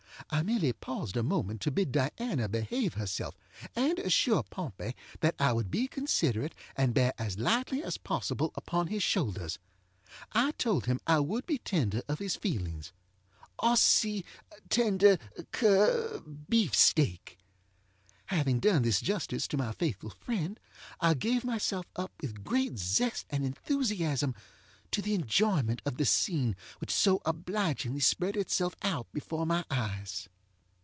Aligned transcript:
I 0.33 0.43
merely 0.43 0.71
paused 0.71 1.17
a 1.17 1.23
moment 1.23 1.59
to 1.61 1.71
bid 1.71 1.91
Diana 1.91 2.47
behave 2.47 2.93
herself, 2.93 3.37
and 3.75 3.99
assure 3.99 4.43
Pompey 4.43 4.95
that 5.19 5.35
I 5.39 5.51
would 5.51 5.69
be 5.69 5.87
considerate 5.89 6.53
and 6.77 6.93
bear 6.93 7.11
as 7.17 7.37
lightly 7.39 7.83
as 7.83 7.97
possible 7.97 8.51
upon 8.55 8.87
his 8.87 9.03
shoulders. 9.03 9.57
I 10.31 10.51
told 10.51 10.85
him 10.85 11.01
I 11.05 11.19
would 11.19 11.45
be 11.47 11.57
tender 11.57 12.01
of 12.07 12.19
his 12.19 12.37
feelingsŌĆöossi 12.37 14.23
tender 14.69 15.17
que 15.51 16.21
beefsteak. 16.47 17.37
Having 18.27 18.59
done 18.61 18.83
this 18.83 19.01
justice 19.01 19.47
to 19.49 19.57
my 19.57 19.73
faithful 19.73 20.11
friend, 20.11 20.57
I 21.01 21.13
gave 21.15 21.43
myself 21.43 21.87
up 21.97 22.13
with 22.21 22.43
great 22.45 22.77
zest 22.79 23.25
and 23.31 23.43
enthusiasm 23.43 24.35
to 24.91 25.01
the 25.01 25.13
enjoyment 25.13 25.81
of 25.85 25.95
the 25.95 26.03
scene 26.03 26.53
which 26.79 26.91
so 26.91 27.21
obligingly 27.23 28.01
spread 28.01 28.35
itself 28.35 28.75
out 28.83 29.07
before 29.13 29.45
my 29.45 29.63
eyes. 29.71 30.27